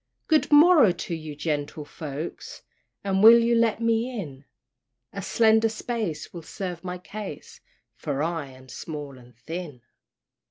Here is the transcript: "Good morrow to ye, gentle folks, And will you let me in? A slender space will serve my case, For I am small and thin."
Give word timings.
"Good 0.27 0.51
morrow 0.51 0.91
to 0.91 1.13
ye, 1.13 1.35
gentle 1.35 1.85
folks, 1.85 2.63
And 3.03 3.21
will 3.21 3.37
you 3.37 3.53
let 3.53 3.79
me 3.79 4.19
in? 4.19 4.45
A 5.13 5.21
slender 5.21 5.69
space 5.69 6.33
will 6.33 6.41
serve 6.41 6.83
my 6.83 6.97
case, 6.97 7.61
For 7.93 8.23
I 8.23 8.47
am 8.47 8.67
small 8.67 9.19
and 9.19 9.35
thin." 9.37 9.83